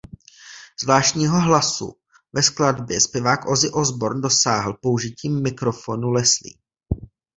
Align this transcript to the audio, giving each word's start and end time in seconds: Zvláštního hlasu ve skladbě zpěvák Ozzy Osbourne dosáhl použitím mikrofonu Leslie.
Zvláštního 0.83 1.39
hlasu 1.39 1.97
ve 2.33 2.43
skladbě 2.43 3.01
zpěvák 3.01 3.47
Ozzy 3.49 3.69
Osbourne 3.71 4.21
dosáhl 4.21 4.73
použitím 4.73 5.43
mikrofonu 5.43 6.09
Leslie. 6.11 6.53